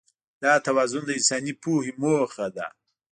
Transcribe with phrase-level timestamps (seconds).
[0.43, 2.67] دا توازن د انساني پوهې موخه ده.